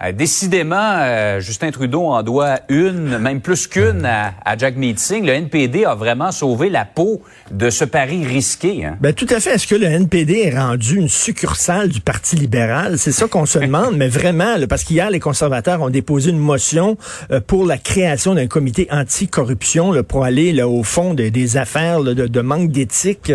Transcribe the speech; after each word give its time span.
Euh, 0.00 0.12
décidément, 0.12 0.76
euh, 1.00 1.40
Justin 1.40 1.72
Trudeau 1.72 2.04
en 2.06 2.22
doit 2.22 2.60
une, 2.68 3.18
même 3.18 3.40
plus 3.40 3.66
qu'une 3.66 4.04
à, 4.04 4.56
Jack 4.56 4.76
Meeting. 4.76 5.26
Le 5.26 5.32
NPD 5.32 5.84
a 5.84 5.96
vraiment 5.96 6.30
sauvé 6.30 6.68
la 6.70 6.84
peau 6.84 7.20
de 7.50 7.68
ce 7.68 7.84
pari 7.84 8.24
risqué. 8.24 8.84
Hein? 8.84 8.96
Ben 9.00 9.12
tout 9.12 9.26
à 9.30 9.40
fait. 9.40 9.54
Est-ce 9.54 9.66
que 9.66 9.74
le 9.74 9.86
NPD 9.86 10.42
est 10.44 10.56
rendu 10.56 10.98
une 10.98 11.08
succursale 11.08 11.88
du 11.88 12.00
Parti 12.00 12.36
libéral? 12.36 12.96
C'est 12.96 13.10
ça 13.10 13.26
qu'on 13.26 13.44
se 13.44 13.58
demande. 13.58 13.96
mais 13.96 14.06
vraiment, 14.06 14.56
là, 14.56 14.68
parce 14.68 14.84
qu'hier 14.84 15.10
les 15.10 15.18
conservateurs 15.18 15.82
ont 15.82 15.90
déposé 15.90 16.30
une 16.30 16.38
motion 16.38 16.96
euh, 17.32 17.40
pour 17.44 17.66
la 17.66 17.76
création 17.76 18.34
d'un 18.36 18.46
comité 18.46 18.86
anticorruption 18.92 19.90
là, 19.90 20.04
pour 20.04 20.24
aller 20.24 20.52
là, 20.52 20.68
au 20.68 20.84
fond 20.84 21.14
de- 21.14 21.28
des 21.28 21.56
affaires 21.56 22.02
de, 22.02 22.40
manque 22.40 22.70
d'éthique 22.70 23.32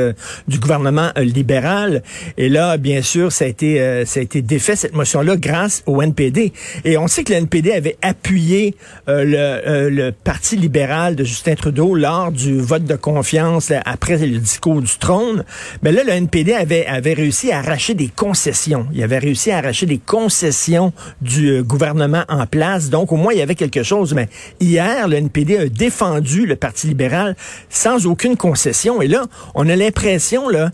du 0.47 0.59
gouvernement 0.59 1.09
libéral. 1.17 2.03
Et 2.37 2.47
là, 2.47 2.77
bien 2.77 3.01
sûr, 3.01 3.33
ça 3.33 3.45
a 3.45 3.47
été 3.49 4.03
ça 4.05 4.21
a 4.21 4.23
été 4.23 4.41
défait 4.41 4.77
cette 4.77 4.93
motion-là 4.95 5.35
grâce 5.35 5.83
au 5.85 6.01
NPD. 6.01 6.52
Et 6.85 6.97
on 6.97 7.07
sait 7.07 7.23
que 7.23 7.31
le 7.31 7.39
NPD 7.39 7.71
avait 7.71 7.97
appuyé 8.01 8.75
euh, 9.09 9.23
le, 9.23 9.37
euh, 9.37 9.89
le 9.89 10.11
Parti 10.11 10.55
libéral 10.55 11.15
de 11.15 11.23
Justin 11.23 11.55
Trudeau 11.55 11.95
lors 11.95 12.31
du 12.31 12.59
vote 12.59 12.85
de 12.85 12.95
confiance 12.95 13.71
après 13.85 14.17
le 14.17 14.37
discours 14.37 14.81
du 14.81 14.97
trône. 14.97 15.43
Mais 15.81 15.91
là, 15.91 16.03
le 16.03 16.11
NPD 16.11 16.53
avait, 16.53 16.85
avait 16.85 17.13
réussi 17.13 17.51
à 17.51 17.59
arracher 17.59 17.93
des 17.93 18.07
concessions. 18.07 18.87
Il 18.93 19.03
avait 19.03 19.19
réussi 19.19 19.51
à 19.51 19.57
arracher 19.57 19.85
des 19.85 19.97
concessions 19.97 20.93
du 21.21 21.49
euh, 21.49 21.63
gouvernement 21.63 22.23
en 22.29 22.45
place. 22.45 22.89
Donc, 22.89 23.11
au 23.11 23.17
moins, 23.17 23.33
il 23.33 23.39
y 23.39 23.41
avait 23.41 23.55
quelque 23.55 23.83
chose. 23.83 24.13
Mais 24.13 24.29
hier, 24.59 25.07
le 25.07 25.17
NPD 25.17 25.57
a 25.57 25.69
défendu 25.69 26.45
le 26.45 26.55
Parti 26.55 26.87
libéral 26.87 27.35
sans 27.69 28.05
aucune 28.05 28.37
concession. 28.37 29.01
Et 29.01 29.07
là, 29.07 29.25
on 29.55 29.67
a 29.69 29.75
l'impression, 29.75 30.49
là, 30.49 30.71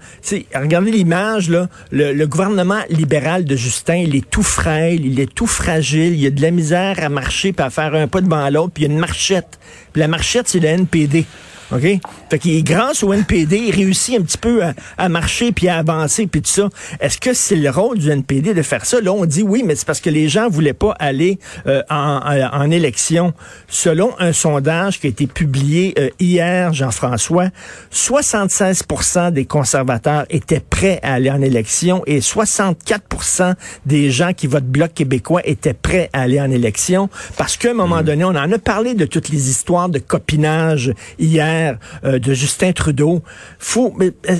regardez 0.56 0.92
l'image, 0.92 1.50
là, 1.50 1.70
le, 1.92 2.14
le 2.14 2.28
gouvernement 2.28 2.82
libéral 2.90 3.46
de 3.46 3.56
Justin, 3.56 3.96
il 3.96 4.16
est 4.16 4.30
tout 4.30 4.44
frêle, 4.44 5.06
il 5.06 5.20
est 5.20 5.34
tout 5.34 5.48
il 5.78 6.26
a 6.26 6.30
de 6.30 6.42
la 6.42 6.52
misère 6.52 7.04
à 7.04 7.10
marcher, 7.10 7.54
puis 7.54 7.66
à 7.66 7.70
faire 7.70 7.94
un 7.96 8.08
pas 8.08 8.22
devant 8.22 8.50
l'autre, 8.50 8.72
puis 8.74 8.84
il 8.84 8.88
y 8.88 8.90
a 8.90 8.94
une 8.94 9.00
marchette. 9.00 9.60
Puis 9.94 10.00
la 10.00 10.08
marchette, 10.08 10.48
c'est 10.48 10.60
le 10.60 10.68
NPD. 10.68 11.26
OK? 11.72 12.00
Fait 12.30 12.40
qu'il 12.40 12.64
grâce 12.64 13.04
au 13.04 13.14
NPD, 13.14 13.58
il 13.58 13.76
réussit 13.76 14.20
un 14.20 14.24
petit 14.24 14.38
peu 14.38 14.64
à, 14.64 14.74
à 14.98 15.08
marcher 15.10 15.52
puis 15.52 15.68
à 15.68 15.78
avancer 15.78 16.26
puis 16.28 16.42
tout 16.42 16.50
ça. 16.50 16.70
Est-ce 17.00 17.18
que 17.20 17.34
c'est 17.34 17.56
le 17.56 17.70
rôle 17.70 18.00
du 18.00 18.10
NPD 18.10 18.54
de 18.54 18.62
faire 18.62 18.86
ça? 18.86 19.00
Là, 19.02 19.12
on 19.14 19.26
dit 19.26 19.44
oui, 19.44 19.64
mais 19.66 19.76
c'est 19.76 19.86
parce 19.86 20.02
que 20.02 20.10
les 20.10 20.30
gens 20.30 20.50
voulaient 20.50 20.74
pas 20.74 20.96
aller 21.00 21.38
euh, 21.68 21.82
en, 21.90 22.22
en- 22.26 22.60
en 22.62 22.72
élection. 22.72 23.34
Selon 23.68 24.12
un 24.20 24.34
sondage 24.34 25.00
qui 25.00 25.08
a 25.08 25.10
été 25.12 25.28
publié 25.28 25.94
euh, 26.00 26.10
hier, 26.20 26.74
Jean-François, 26.74 27.50
76 27.92 28.84
des 29.32 29.46
conservateurs 29.46 30.26
étaient 30.30 30.60
prêts 30.68 31.00
à 31.04 31.14
aller 31.14 31.30
en 31.32 31.42
élection 31.42 32.02
et 32.08 32.20
64% 32.20 33.54
des 33.86 34.12
gens 34.12 34.34
qui 34.34 34.48
votent 34.48 34.66
Bloc 34.66 34.94
québécois 34.94 35.42
étaient 35.46 35.74
prêts 35.74 36.10
à 36.14 36.22
aller 36.22 36.40
en 36.42 36.50
élection 36.52 37.10
parce 37.38 37.58
qu'à 37.58 37.72
un 37.72 37.74
moment 37.74 38.02
donné, 38.02 38.24
on 38.24 38.30
en 38.30 38.52
a 38.52 38.58
parlé 38.58 38.94
de 38.94 39.06
toutes 39.06 39.30
les 39.30 39.50
histoires 39.50 39.90
de 39.90 40.00
copinage 40.00 40.94
hier 41.20 41.59
euh, 42.04 42.20
de 42.20 42.34
Justin 42.34 42.72
Trudeau. 42.72 43.24
Faut, 43.58 43.94
mais, 43.98 44.12
euh, 44.30 44.36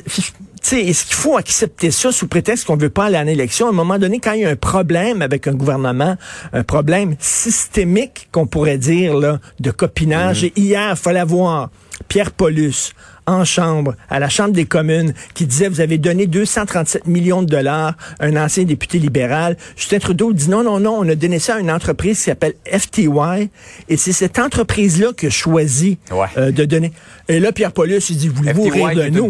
est-ce 0.72 1.06
qu'il 1.06 1.16
faut 1.16 1.38
accepter 1.38 1.92
ça 1.92 2.12
sous 2.12 2.28
prétexte 2.28 2.66
qu'on 2.66 2.76
veut 2.76 2.90
pas 2.90 3.06
aller 3.06 3.18
en 3.18 3.28
élection? 3.28 3.68
À 3.68 3.70
un 3.70 3.74
moment 3.74 3.98
donné, 3.98 4.20
quand 4.20 4.34
il 4.34 4.42
y 4.42 4.46
a 4.46 4.50
un 4.50 4.56
problème 4.56 5.22
avec 5.22 5.48
un 5.48 5.54
gouvernement, 5.54 6.18
un 6.54 6.64
problème 6.64 7.16
systémique, 7.20 8.28
qu'on 8.32 8.46
pourrait 8.46 8.78
dire, 8.78 9.18
là, 9.18 9.40
de 9.60 9.72
copinage, 9.72 10.44
et 10.44 10.54
hier, 10.56 10.92
il 10.92 10.98
fallait 10.98 11.24
voir 11.24 11.70
Pierre 12.08 12.32
Paulus 12.32 12.94
en 13.30 13.46
chambre, 13.46 13.96
à 14.10 14.20
la 14.20 14.28
Chambre 14.30 14.52
des 14.54 14.66
communes, 14.66 15.14
qui 15.34 15.46
disait, 15.46 15.70
vous 15.70 15.82
avez 15.82 15.98
donné 15.98 16.26
237 16.28 17.08
millions 17.08 17.42
de 17.44 17.48
dollars 17.48 17.96
à 18.20 18.26
un 18.26 18.36
ancien 18.36 18.64
député 18.64 18.98
libéral. 19.00 19.56
Justin 19.76 20.00
Trudeau 20.00 20.34
dit, 20.34 20.50
non, 20.50 20.64
non, 20.64 20.80
non, 20.80 20.96
on 21.00 21.08
a 21.08 21.16
donné 21.16 21.40
ça 21.40 21.56
à 21.56 21.60
une 21.60 21.72
entreprise 21.72 22.18
qui 22.18 22.24
s'appelle 22.26 22.54
FTY, 22.72 23.50
et 23.90 23.98
c'est 23.98 24.12
cette 24.12 24.40
entreprise-là 24.40 25.10
qui 25.16 25.28
a 25.28 25.30
choisi 25.30 25.98
Ouais. 26.12 26.26
euh, 26.38 26.52
de 26.52 26.66
donner. 26.66 26.92
Et 27.28 27.40
là, 27.40 27.52
Pierre 27.52 27.72
Paulus, 27.72 28.10
il 28.10 28.18
dit, 28.18 28.28
voulez-vous 28.28 28.64
rire 28.70 28.90
de 28.96 29.10
nous? 29.10 29.30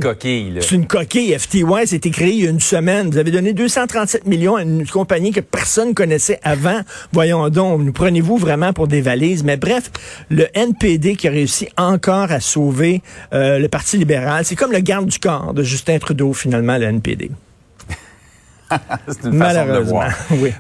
C'est 0.61 0.75
une 0.75 0.87
coquille. 0.87 1.37
FTY, 1.37 1.66
c'était 1.85 2.09
créé 2.11 2.29
il 2.33 2.43
y 2.43 2.47
a 2.47 2.49
une 2.49 2.59
semaine. 2.61 3.09
Vous 3.09 3.17
avez 3.17 3.31
donné 3.31 3.51
237 3.53 4.25
millions 4.25 4.55
à 4.55 4.61
une 4.63 4.85
compagnie 4.87 5.31
que 5.31 5.41
personne 5.41 5.93
connaissait 5.93 6.39
avant. 6.43 6.81
Voyons 7.11 7.49
donc, 7.49 7.81
nous 7.81 7.91
prenez-vous 7.91 8.37
vraiment 8.37 8.71
pour 8.71 8.87
des 8.87 9.01
valises? 9.01 9.43
Mais 9.43 9.57
bref, 9.57 9.91
le 10.29 10.45
NPD 10.53 11.16
qui 11.17 11.27
a 11.27 11.31
réussi 11.31 11.67
encore 11.77 12.31
à 12.31 12.39
sauver 12.39 13.01
euh, 13.33 13.59
le 13.59 13.67
Parti 13.67 13.88
libéral, 13.97 14.45
c'est 14.45 14.55
comme 14.55 14.72
le 14.72 14.79
garde 14.79 15.07
du 15.07 15.19
corps 15.19 15.53
de 15.53 15.63
Justin 15.63 16.00
Trudeau, 16.00 16.33
finalement, 16.33 16.77
le 16.77 16.85
NPD. 16.85 17.31
C'est 18.69 18.77
une 18.77 19.07
façon 19.07 19.29
de 19.29 19.35
Malheureusement, 19.35 20.00
voir. 20.00 20.13
oui. 20.31 20.53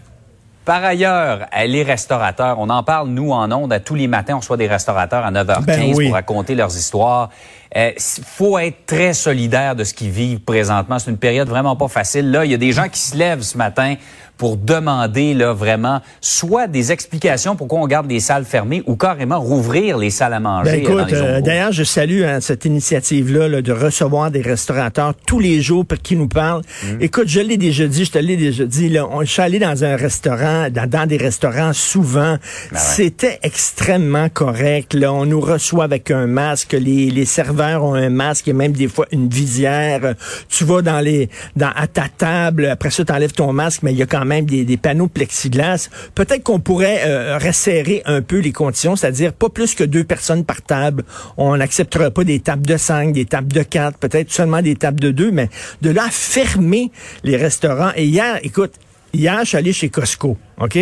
Par 0.65 0.83
ailleurs, 0.83 1.47
euh, 1.55 1.65
les 1.65 1.83
restaurateurs, 1.83 2.59
on 2.59 2.69
en 2.69 2.83
parle, 2.83 3.09
nous, 3.09 3.31
en 3.31 3.51
ondes, 3.51 3.73
à 3.73 3.79
tous 3.79 3.95
les 3.95 4.07
matins, 4.07 4.35
on 4.35 4.39
reçoit 4.39 4.57
des 4.57 4.67
restaurateurs 4.67 5.25
à 5.25 5.31
9h15 5.31 5.65
Ben 5.65 5.93
oui. 5.95 6.05
pour 6.05 6.13
raconter 6.13 6.53
leurs 6.55 6.75
histoires. 6.75 7.29
Il 7.75 7.93
faut 7.97 8.57
être 8.57 8.85
très 8.85 9.13
solidaire 9.13 9.75
de 9.75 9.83
ce 9.83 9.93
qu'ils 9.93 10.09
vivent 10.09 10.39
présentement. 10.39 10.97
C'est 10.99 11.11
une 11.11 11.17
période 11.17 11.47
vraiment 11.47 11.75
pas 11.75 11.87
facile. 11.87 12.31
Là, 12.31 12.45
il 12.45 12.51
y 12.51 12.55
a 12.55 12.57
des 12.57 12.71
gens 12.71 12.89
qui 12.89 12.99
se 12.99 13.15
lèvent 13.15 13.41
ce 13.41 13.57
matin 13.57 13.95
pour 14.39 14.55
demander 14.55 15.33
là 15.33 15.51
vraiment 15.51 15.99
soit 16.21 16.67
des 16.67 16.93
explications 16.93 17.57
pourquoi 17.57 17.79
on 17.79 17.87
garde 17.87 18.09
les 18.09 18.21
salles 18.21 18.45
fermées 18.45 18.81
ou 18.87 18.95
carrément 18.95 19.37
rouvrir 19.37 19.97
les 19.97 20.09
salles 20.09 20.33
à 20.33 20.39
manger. 20.39 20.81
Ben 20.87 20.97
euh, 20.97 21.05
euh, 21.11 21.41
d'ailleurs, 21.41 21.73
je 21.73 21.83
salue 21.83 22.23
hein, 22.23 22.39
cette 22.39 22.63
initiative-là 22.63 23.49
là, 23.49 23.61
de 23.61 23.73
recevoir 23.73 24.31
des 24.31 24.41
restaurateurs 24.41 25.13
tous 25.27 25.39
les 25.39 25.61
jours 25.61 25.85
pour 25.85 25.97
qui 25.97 26.15
nous 26.15 26.29
parlent. 26.29 26.61
Écoute, 27.01 27.27
je 27.27 27.41
l'ai 27.41 27.57
déjà 27.57 27.85
dit, 27.85 28.05
je 28.05 28.11
te 28.11 28.17
l'ai 28.17 28.37
déjà 28.37 28.63
dit, 28.63 28.87
là, 28.87 29.05
on, 29.11 29.21
je 29.21 29.25
suis 29.29 29.41
allé 29.41 29.59
dans 29.59 29.83
un 29.83 29.97
restaurant, 29.97 30.69
dans, 30.69 30.89
dans 30.89 31.05
des 31.05 31.17
restaurants 31.17 31.73
souvent. 31.73 32.37
C'était 32.73 33.39
extrêmement 33.43 34.29
correct. 34.29 34.93
Là, 34.93 35.11
on 35.11 35.25
nous 35.25 35.41
reçoit 35.41 35.83
avec 35.83 36.11
un 36.11 36.27
masque, 36.27 36.71
les, 36.71 37.09
les 37.09 37.25
serveurs 37.25 37.58
ont 37.61 37.93
un 37.93 38.09
masque 38.09 38.47
et 38.47 38.53
même 38.53 38.71
des 38.71 38.87
fois 38.87 39.07
une 39.11 39.29
visière. 39.29 40.15
Tu 40.47 40.63
vas 40.63 40.81
dans 40.81 40.99
les, 40.99 41.29
dans, 41.55 41.71
à 41.75 41.87
ta 41.87 42.07
table, 42.09 42.65
après 42.65 42.89
ça, 42.89 43.05
tu 43.05 43.11
enlèves 43.11 43.33
ton 43.33 43.53
masque, 43.53 43.81
mais 43.83 43.91
il 43.91 43.97
y 43.97 44.03
a 44.03 44.05
quand 44.05 44.25
même 44.25 44.45
des, 44.45 44.65
des 44.65 44.77
panneaux 44.77 45.07
plexiglas. 45.07 45.89
Peut-être 46.15 46.43
qu'on 46.43 46.59
pourrait 46.59 47.01
euh, 47.05 47.37
resserrer 47.37 48.01
un 48.05 48.21
peu 48.21 48.39
les 48.39 48.51
conditions, 48.51 48.95
c'est-à-dire 48.95 49.33
pas 49.33 49.49
plus 49.49 49.75
que 49.75 49.83
deux 49.83 50.03
personnes 50.03 50.45
par 50.45 50.61
table. 50.61 51.03
On 51.37 51.55
n'acceptera 51.57 52.11
pas 52.11 52.23
des 52.23 52.39
tables 52.39 52.65
de 52.65 52.77
cinq, 52.77 53.13
des 53.13 53.25
tables 53.25 53.51
de 53.51 53.63
quatre, 53.63 53.97
peut-être 53.97 54.31
seulement 54.31 54.61
des 54.61 54.75
tables 54.75 54.99
de 54.99 55.11
deux, 55.11 55.31
mais 55.31 55.49
de 55.81 55.89
là 55.89 56.07
fermer 56.11 56.91
les 57.23 57.37
restaurants. 57.37 57.91
Et 57.95 58.05
hier, 58.05 58.39
écoute, 58.43 58.73
hier, 59.13 59.39
je 59.41 59.49
suis 59.49 59.57
allé 59.57 59.73
chez 59.73 59.89
Costco, 59.89 60.37
OK? 60.59 60.77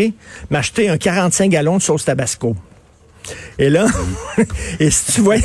M'acheter 0.50 0.90
un 0.90 0.98
45 0.98 1.50
gallons 1.50 1.78
de 1.78 1.81
sauce 1.81 2.06
tabasco. 2.06 2.56
Et 3.60 3.69
là, 3.69 3.88
et 4.80 4.90
si 4.90 5.13
tu 5.13 5.22
vois, 5.22 5.36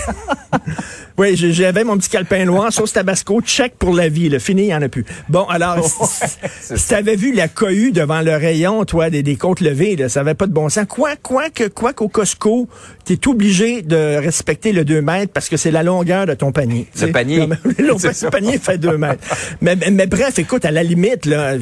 oui, 1.18 1.36
j'avais 1.36 1.84
mon 1.84 1.96
petit 1.96 2.10
calepin 2.10 2.44
noir, 2.44 2.72
sauce 2.72 2.92
tabasco, 2.92 3.40
check 3.42 3.74
pour 3.78 3.94
la 3.94 4.08
vie, 4.08 4.28
le 4.28 4.38
fini, 4.38 4.62
il 4.62 4.66
n'y 4.66 4.74
en 4.74 4.82
a 4.82 4.88
plus. 4.88 5.04
Bon, 5.28 5.44
alors, 5.44 5.84
si, 5.84 6.76
si 6.76 6.88
tu 6.88 6.94
avais 6.94 7.16
vu 7.16 7.32
la 7.32 7.48
cohue 7.48 7.92
devant 7.92 8.20
le 8.20 8.32
rayon, 8.36 8.84
toi, 8.84 9.10
des, 9.10 9.22
des 9.22 9.36
côtes 9.36 9.60
levées, 9.60 9.96
là, 9.96 10.08
ça 10.08 10.20
n'avait 10.20 10.34
pas 10.34 10.46
de 10.46 10.52
bon 10.52 10.68
sens. 10.68 10.86
Quoi, 10.88 11.16
quoi 11.16 11.50
que, 11.50 11.68
quoi 11.68 11.92
qu'au 11.92 12.08
Costco, 12.08 12.68
tu 13.04 13.14
es 13.14 13.28
obligé 13.28 13.82
de 13.82 14.16
respecter 14.18 14.72
le 14.72 14.84
2 14.84 15.02
mètres 15.02 15.32
parce 15.32 15.48
que 15.48 15.56
c'est 15.56 15.70
la 15.70 15.82
longueur 15.82 16.26
de 16.26 16.34
ton 16.34 16.52
panier. 16.52 16.86
Le 16.94 17.00
Tu 17.00 17.06
sais, 17.06 17.12
panier. 17.12 17.48
le 17.78 18.30
panier 18.30 18.58
fait 18.58 18.78
2 18.78 18.96
mètres. 18.96 19.22
Mais, 19.60 19.76
mais, 19.76 19.90
mais 19.90 20.06
bref, 20.06 20.38
écoute, 20.38 20.64
à 20.64 20.70
la 20.70 20.82
limite, 20.82 21.26
là, 21.26 21.54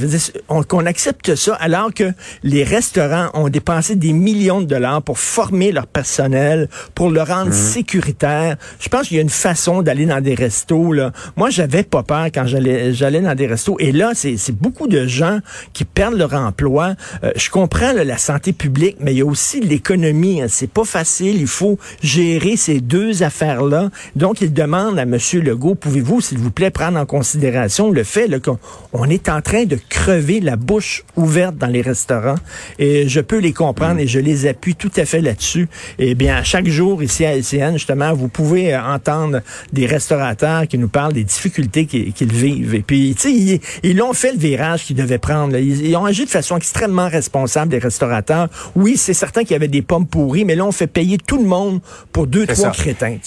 qu'on 0.69 0.87
accepte 0.87 1.35
ça 1.35 1.55
alors 1.55 1.93
que 1.95 2.13
les 2.43 2.65
restaurants 2.65 3.31
ont 3.35 3.49
dépensé 3.49 3.97
des 3.97 4.13
millions 4.13 4.61
de 4.61 4.67
dollars 4.67 5.03
pour 5.03 5.19
former 5.19 5.73
leur 5.73 5.87
personnel, 5.87 6.69
pour 6.95 7.11
le 7.11 7.23
rendre 7.23 7.53
sécuritaire. 7.53 8.57
Je 8.79 8.89
pense 8.89 9.09
qu'il 9.09 9.17
y 9.17 9.21
a 9.21 9.23
une 9.23 9.29
façon 9.41 9.83
d'aller 9.83 10.07
dans 10.07 10.21
des 10.21 10.35
restos. 10.35 10.93
Là. 10.93 11.13
Moi, 11.37 11.51
j'avais 11.51 11.83
pas 11.83 12.03
peur 12.03 12.27
quand 12.27 12.47
j'allais 12.47 12.93
j'allais 12.93 13.21
dans 13.21 13.35
des 13.35 13.47
restos. 13.47 13.77
Et 13.79 13.93
là, 13.93 14.13
c'est 14.15 14.53
beaucoup 14.53 14.87
de 14.87 15.07
gens 15.07 15.39
qui 15.73 15.85
perdent 15.85 16.17
leur 16.17 16.35
emploi. 16.35 16.95
Euh, 17.25 17.33
je 17.37 17.51
comprends 17.51 17.93
là, 17.93 18.05
la 18.05 18.19
santé 18.19 18.53
publique, 18.53 18.97
mais 19.01 19.13
il 19.13 19.19
y 19.19 19.23
a 19.23 19.27
aussi 19.27 19.61
l'économie. 19.61 20.43
Hein. 20.43 20.47
C'est 20.49 20.71
pas 20.71 20.85
facile. 20.85 21.41
Il 21.41 21.47
faut 21.47 21.79
gérer 22.03 22.57
ces 22.57 22.81
deux 22.81 23.23
affaires-là. 23.23 23.91
Donc, 24.17 24.41
il 24.41 24.53
demande 24.53 24.99
à 24.99 25.03
M. 25.03 25.19
Legault, 25.35 25.75
pouvez-vous, 25.75 26.21
s'il 26.21 26.39
vous 26.39 26.51
plaît, 26.51 26.71
prendre 26.71 26.99
en 26.99 27.07
considération 27.07 27.91
le 27.91 28.05
fait 28.05 28.29
qu'on 28.41 29.05
est 29.05 29.29
en 29.29 29.41
train 29.41 29.65
de 29.65 29.79
crever 29.89 30.41
la 30.41 30.57
bouche 30.57 31.05
ouverte 31.17 31.57
dans 31.57 31.67
les 31.67 31.83
restaurants. 31.83 32.37
Et 32.79 33.09
je 33.09 33.21
peux 33.21 33.39
les 33.39 33.53
comprendre 33.53 34.01
et 34.01 34.07
je 34.07 34.21
les 34.21 34.47
appuie 34.47 34.75
tout 34.75 34.93
à 34.97 35.05
fait 35.05 35.21
là-dessus. 35.21 35.69
Eh 35.99 36.15
bien, 36.15 36.43
chaque 36.43 36.69
jour 36.69 37.03
ici 37.03 37.25
à 37.25 37.37
LCN, 37.37 37.75
justement, 37.75 38.13
vous 38.13 38.29
pouvez 38.29 38.75
euh, 38.75 38.83
entendre 39.31 39.45
des 39.73 39.87
restaurateurs 39.87 40.67
qui 40.67 40.79
nous 40.79 40.89
parlent 40.89 41.13
des 41.13 41.25
difficultés 41.25 41.87
qu'ils 41.87 42.33
vivent. 42.33 42.75
Et 42.75 42.83
puis, 42.83 43.15
tu 43.15 43.59
sais, 43.59 43.61
ils, 43.83 44.03
ont 44.03 44.13
fait 44.13 44.33
le 44.33 44.39
virage 44.39 44.85
qu'ils 44.85 44.97
devaient 44.97 45.19
prendre. 45.19 45.57
Ils, 45.57 45.97
ont 45.97 46.05
agi 46.05 46.25
de 46.25 46.31
façon 46.31 46.57
extrêmement 46.57 47.09
responsable, 47.09 47.73
les 47.73 47.79
restaurateurs. 47.79 48.49
Oui, 48.75 48.97
c'est 48.97 49.15
certain 49.15 49.43
qu'il 49.43 49.53
y 49.53 49.57
avait 49.57 49.69
des 49.69 49.83
pommes 49.83 50.07
pourries, 50.07 50.45
mais 50.45 50.55
là, 50.55 50.65
on 50.65 50.73
fait 50.73 50.87
payer 50.87 51.19
tout 51.19 51.39
le 51.39 51.47
monde 51.47 51.81
pour 52.13 52.27
deux, 52.27 52.47
trois 52.47 52.71
crétins. 52.71 53.19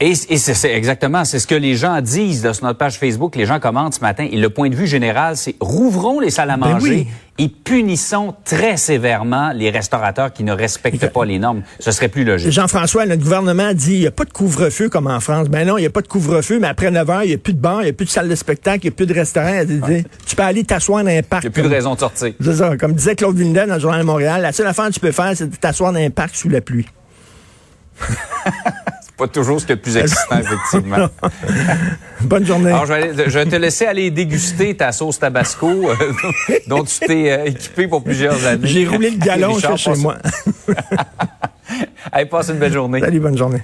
Et, 0.00 0.12
et 0.12 0.38
c'est 0.38 0.72
exactement, 0.72 1.26
c'est 1.26 1.38
ce 1.38 1.46
que 1.46 1.54
les 1.54 1.76
gens 1.76 2.00
disent 2.00 2.50
sur 2.52 2.64
notre 2.64 2.78
page 2.78 2.98
Facebook. 2.98 3.36
Les 3.36 3.44
gens 3.44 3.60
commentent 3.60 3.94
ce 3.94 4.00
matin. 4.00 4.26
Et 4.30 4.36
le 4.36 4.48
point 4.48 4.70
de 4.70 4.74
vue 4.74 4.86
général, 4.86 5.36
c'est 5.36 5.56
rouvrons 5.60 6.20
les 6.20 6.30
salles 6.30 6.50
à 6.50 6.56
ben 6.56 6.70
manger 6.72 7.06
et 7.36 7.48
punissons 7.48 8.34
très 8.44 8.76
sévèrement 8.76 9.52
les 9.54 9.70
restaurateurs 9.70 10.32
qui 10.32 10.44
ne 10.44 10.52
respectent 10.52 11.10
pas 11.10 11.24
les 11.24 11.38
normes. 11.38 11.62
Ce 11.78 11.90
serait 11.90 12.08
plus 12.08 12.24
logique. 12.24 12.50
Jean-François, 12.50 13.06
notre 13.06 13.22
gouvernement 13.22 13.72
dit 13.74 13.94
il 13.94 14.00
n'y 14.00 14.06
a 14.06 14.10
pas 14.10 14.24
de 14.24 14.32
couvre-feu 14.32 14.88
comme 14.88 15.06
en 15.06 15.20
France. 15.20 15.48
Ben 15.48 15.66
non, 15.66 15.76
il 15.76 15.82
n'y 15.82 15.86
a 15.86 15.90
pas 15.90 16.02
de 16.02 16.08
couvre-feu, 16.08 16.58
mais 16.60 16.68
après 16.68 16.90
9 16.90 17.10
heures, 17.10 17.24
il 17.24 17.28
n'y 17.28 17.34
a 17.34 17.38
plus 17.38 17.54
de 17.54 17.60
bar, 17.60 17.82
il 17.82 17.84
n'y 17.84 17.90
a 17.90 17.94
plus 17.94 18.06
de 18.06 18.10
salle 18.10 18.28
de 18.28 18.34
spectacle, 18.34 18.80
il 18.84 18.88
n'y 18.88 18.94
a 18.94 18.96
plus 18.96 19.06
de 19.06 19.14
restaurant. 19.14 19.62
Tu 20.26 20.36
peux 20.36 20.42
aller 20.42 20.64
t'asseoir 20.64 21.04
dans 21.04 21.10
un 21.10 21.22
parc. 21.22 21.44
Il 21.44 21.46
n'y 21.46 21.52
a 21.52 21.52
plus 21.52 21.62
de 21.62 21.74
raison 21.74 21.94
de 21.94 22.00
sortir. 22.00 22.32
C'est 22.40 22.54
ça. 22.54 22.76
Comme 22.76 22.92
disait 22.92 23.16
Claude 23.16 23.36
Villeneuve 23.36 23.68
dans 23.68 23.74
le 23.74 23.80
Journal 23.80 24.00
de 24.00 24.06
Montréal, 24.06 24.42
la 24.42 24.52
seule 24.52 24.66
affaire 24.66 24.88
que 24.88 24.94
tu 24.94 25.00
peux 25.00 25.12
faire, 25.12 25.32
c'est 25.34 25.48
de 25.48 25.56
t'asseoir 25.56 25.92
dans 25.92 26.00
un 26.00 26.10
parc 26.10 26.36
sous 26.36 26.48
la 26.48 26.60
pluie. 26.60 26.86
pas 29.20 29.28
toujours 29.28 29.60
ce 29.60 29.66
qui 29.66 29.72
est 29.72 29.74
le 29.74 29.80
plus 29.82 29.96
excitant, 29.98 30.38
effectivement. 30.40 31.08
Bonne 32.22 32.46
journée. 32.46 32.70
Alors, 32.70 32.86
je 32.86 33.38
vais, 33.38 33.46
te 33.46 33.56
laisser 33.56 33.86
aller 33.86 34.10
déguster 34.10 34.74
ta 34.74 34.92
sauce 34.92 35.18
tabasco 35.18 35.68
euh, 35.68 35.94
dont 36.66 36.84
tu 36.84 36.98
t'es 37.00 37.30
euh, 37.30 37.44
équipé 37.44 37.86
pour 37.86 38.02
plusieurs 38.02 38.46
années. 38.46 38.66
J'ai 38.66 38.86
roulé 38.86 39.10
le 39.10 39.18
galon 39.18 39.58
chez 39.76 39.94
moi. 39.96 40.16
Allez, 42.12 42.26
passe 42.26 42.48
une 42.48 42.58
belle 42.58 42.72
journée. 42.72 43.00
Salut, 43.00 43.20
bonne 43.20 43.36
journée. 43.36 43.62